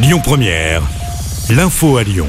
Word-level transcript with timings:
Lyon 0.00 0.20
Première, 0.22 0.82
l'info 1.50 1.96
à 1.96 2.04
Lyon. 2.04 2.28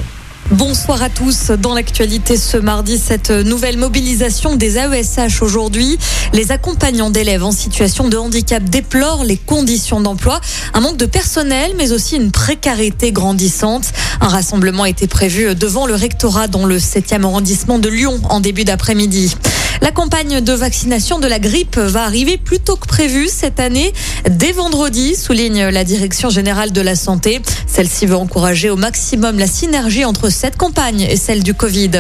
Bonsoir 0.50 1.04
à 1.04 1.10
tous. 1.10 1.52
Dans 1.52 1.76
l'actualité 1.76 2.36
ce 2.36 2.58
mardi, 2.58 2.98
cette 2.98 3.30
nouvelle 3.30 3.78
mobilisation 3.78 4.56
des 4.56 4.78
AESH 4.78 5.44
aujourd'hui. 5.44 6.00
Les 6.34 6.52
accompagnants 6.52 7.12
d'élèves 7.12 7.44
en 7.44 7.52
situation 7.52 8.08
de 8.08 8.18
handicap 8.18 8.64
déplorent 8.64 9.24
les 9.24 9.38
conditions 9.38 10.02
d'emploi, 10.02 10.42
un 10.74 10.80
manque 10.80 10.98
de 10.98 11.06
personnel, 11.06 11.74
mais 11.78 11.92
aussi 11.92 12.16
une 12.16 12.32
précarité 12.32 13.12
grandissante. 13.12 13.94
Un 14.20 14.30
rassemblement 14.30 14.86
été 14.86 15.06
prévu 15.06 15.54
devant 15.54 15.86
le 15.86 15.94
rectorat 15.94 16.48
dans 16.48 16.66
le 16.66 16.80
7e 16.80 17.24
arrondissement 17.24 17.78
de 17.78 17.90
Lyon 17.90 18.20
en 18.32 18.40
début 18.40 18.64
d'après-midi. 18.64 19.36
La 19.82 19.92
campagne 19.92 20.42
de 20.42 20.54
vaccination 20.54 21.20
de 21.20 21.28
la 21.28 21.40
grippe 21.40 21.78
va 21.78 22.04
arriver 22.04 22.38
plus 22.38 22.60
tôt 22.60 22.76
que 22.76 22.88
prévu 22.88 23.28
cette 23.28 23.60
année, 23.60 23.94
dès 24.30 24.52
vendredi, 24.52 25.16
souligne 25.16 25.70
la 25.70 25.84
Direction 25.84 26.30
générale 26.30 26.72
de 26.72 26.82
la 26.82 26.96
santé. 26.96 27.42
Celle-ci 27.66 28.06
veut 28.06 28.16
encourager 28.16 28.70
au 28.70 28.76
maximum 28.76 29.40
la 29.40 29.48
synergie 29.48 30.06
entre 30.06 30.30
cette 30.30 30.58
campagne 30.58 31.02
et 31.02 31.16
celle 31.16 31.44
du 31.44 31.54
Covid. 31.54 31.92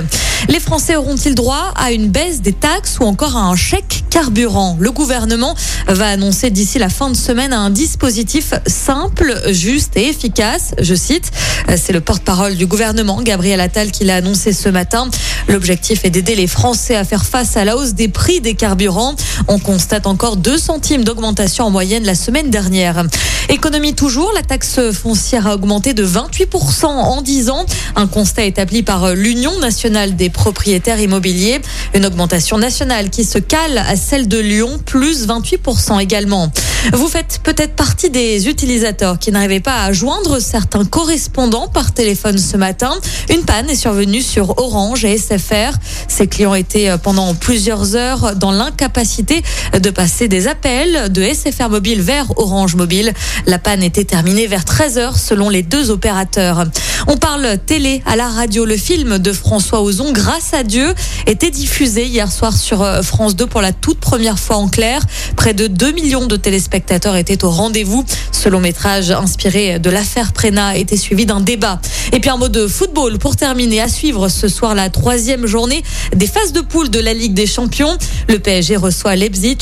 Les 0.49 0.59
Français 0.59 0.95
auront-ils 0.95 1.35
droit 1.35 1.73
à 1.75 1.91
une 1.91 2.09
baisse 2.09 2.41
des 2.41 2.53
taxes 2.53 2.99
ou 2.99 3.03
encore 3.03 3.37
à 3.37 3.41
un 3.41 3.55
chèque 3.55 3.98
carburant 4.09 4.77
Le 4.79 4.91
gouvernement 4.91 5.55
va 5.87 6.07
annoncer 6.07 6.49
d'ici 6.49 6.79
la 6.79 6.89
fin 6.89 7.09
de 7.09 7.15
semaine 7.15 7.53
un 7.53 7.69
dispositif 7.69 8.53
simple, 8.65 9.41
juste 9.51 9.95
et 9.97 10.07
efficace. 10.09 10.73
Je 10.79 10.95
cite, 10.95 11.31
c'est 11.77 11.93
le 11.93 12.01
porte-parole 12.01 12.55
du 12.55 12.65
gouvernement, 12.65 13.21
Gabriel 13.21 13.61
Attal, 13.61 13.91
qui 13.91 14.03
l'a 14.03 14.15
annoncé 14.15 14.53
ce 14.53 14.69
matin. 14.69 15.09
L'objectif 15.47 16.05
est 16.05 16.09
d'aider 16.09 16.35
les 16.35 16.47
Français 16.47 16.95
à 16.95 17.03
faire 17.03 17.25
face 17.25 17.57
à 17.57 17.65
la 17.65 17.77
hausse 17.77 17.93
des 17.93 18.07
prix 18.07 18.41
des 18.41 18.55
carburants. 18.55 19.15
On 19.47 19.59
constate 19.59 20.07
encore 20.07 20.37
2 20.37 20.57
centimes 20.57 21.03
d'augmentation 21.03 21.65
en 21.65 21.69
moyenne 21.69 22.03
la 22.03 22.15
semaine 22.15 22.49
dernière. 22.49 23.03
Économie 23.49 23.93
toujours, 23.93 24.31
la 24.35 24.43
taxe 24.43 24.79
foncière 24.91 25.47
a 25.47 25.55
augmenté 25.55 25.93
de 25.93 26.05
28% 26.05 26.85
en 26.85 27.21
10 27.21 27.49
ans. 27.49 27.65
Un 27.95 28.07
constat 28.07 28.43
établi 28.43 28.83
par 28.83 29.13
l'Union 29.13 29.57
nationale 29.59 30.15
des 30.15 30.29
propriétaires 30.29 30.99
immobiliers. 30.99 31.59
Une 31.95 32.05
augmentation 32.05 32.57
nationale 32.57 33.09
qui 33.09 33.23
se 33.23 33.39
cale 33.39 33.77
à 33.77 33.95
celle 33.99 34.27
de 34.27 34.39
Lyon, 34.39 34.79
plus 34.85 35.27
28% 35.27 35.99
également. 36.01 36.51
Vous 36.93 37.07
faites 37.07 37.41
peut-être 37.43 37.75
partie 37.75 38.09
des 38.09 38.47
utilisateurs 38.47 39.19
qui 39.19 39.31
n'arrivaient 39.31 39.59
pas 39.59 39.83
à 39.83 39.91
joindre 39.91 40.39
certains 40.39 40.85
correspondants 40.85 41.67
par 41.67 41.93
téléphone 41.93 42.37
ce 42.37 42.55
matin. 42.55 42.91
Une 43.29 43.43
panne 43.43 43.69
est 43.69 43.75
survenue 43.75 44.21
sur 44.21 44.57
Orange 44.57 45.03
et 45.03 45.17
SFR. 45.17 45.77
Ces 46.07 46.27
clients 46.27 46.55
étaient 46.55 46.97
pendant 47.03 47.35
plusieurs 47.35 47.95
heures 47.95 48.35
dans 48.35 48.51
l'incapacité 48.51 49.43
de 49.77 49.89
passer 49.89 50.29
des 50.29 50.47
appels 50.47 51.11
de 51.11 51.21
SFR 51.21 51.69
Mobile 51.69 52.01
vers 52.01 52.31
Orange 52.37 52.75
Mobile. 52.75 53.13
La 53.45 53.59
panne 53.59 53.83
était 53.83 54.05
terminée 54.05 54.47
vers 54.47 54.63
13 54.63 54.97
heures 54.97 55.17
selon 55.17 55.49
les 55.49 55.63
deux 55.63 55.89
opérateurs. 55.91 56.63
On 57.07 57.17
parle 57.17 57.57
télé 57.65 58.01
à 58.05 58.15
la 58.15 58.29
radio. 58.29 58.63
Le 58.65 58.77
film 58.77 59.17
de 59.19 59.33
François 59.33 59.81
Ozon, 59.81 60.13
Grâce 60.13 60.53
à 60.53 60.63
Dieu, 60.63 60.93
était 61.27 61.51
diffusé 61.51 62.05
hier 62.05 62.31
soir 62.31 62.55
sur 62.55 62.85
France 63.03 63.35
2 63.35 63.47
pour 63.47 63.61
la 63.61 63.73
toute 63.73 63.99
première 63.99 64.39
fois 64.39 64.55
en 64.55 64.69
clair. 64.69 65.01
Près 65.35 65.53
de 65.53 65.67
2 65.67 65.91
millions 65.91 66.25
de 66.25 66.35
téléspectateurs 66.37 66.68
étaient 66.73 67.43
au 67.43 67.49
rendez-vous. 67.49 68.05
Ce 68.31 68.49
long 68.49 68.59
métrage 68.59 69.11
inspiré 69.11 69.79
de 69.79 69.89
l'affaire 69.89 70.33
Prena 70.33 70.77
était 70.77 70.97
suivi 70.97 71.25
d'un 71.25 71.39
débat. 71.39 71.79
Et 72.13 72.19
puis 72.19 72.29
un 72.29 72.37
mot 72.37 72.49
de 72.49 72.67
football 72.67 73.17
pour 73.17 73.35
terminer. 73.35 73.81
À 73.81 73.87
suivre 73.87 74.29
ce 74.29 74.47
soir 74.47 74.75
la 74.75 74.89
troisième 74.89 75.45
journée 75.45 75.83
des 76.15 76.27
phases 76.27 76.53
de 76.53 76.61
poule 76.61 76.89
de 76.89 76.99
la 76.99 77.13
Ligue 77.13 77.33
des 77.33 77.47
Champions. 77.47 77.97
Le 78.27 78.39
PSG 78.39 78.75
reçoit 78.75 79.15
Leipzig. 79.15 79.57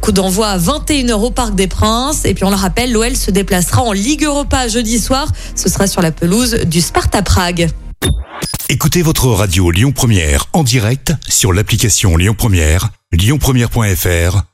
Coup 0.00 0.12
d'envoi 0.12 0.48
à 0.48 0.58
21h 0.58 1.12
au 1.12 1.30
Parc 1.30 1.54
des 1.54 1.66
Princes. 1.66 2.24
Et 2.24 2.34
puis 2.34 2.44
on 2.44 2.50
le 2.50 2.56
rappelle, 2.56 2.92
l'OL 2.92 3.16
se 3.16 3.30
déplacera 3.30 3.82
en 3.82 3.92
Ligue 3.92 4.24
Europa 4.24 4.68
jeudi 4.68 4.98
soir. 4.98 5.28
Ce 5.54 5.68
sera 5.68 5.86
sur 5.86 6.02
la 6.02 6.12
pelouse 6.12 6.54
du 6.66 6.80
Sparta 6.80 7.22
Prague. 7.22 7.68
Écoutez 8.68 9.02
votre 9.02 9.28
radio 9.28 9.70
Lyon 9.70 9.92
Première 9.92 10.46
en 10.52 10.64
direct 10.64 11.12
sur 11.28 11.52
l'application 11.52 12.16
Lyon 12.16 12.34
Première, 12.36 12.90
lyonpremière.fr 13.12 14.53